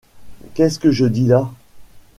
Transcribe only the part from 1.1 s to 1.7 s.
là?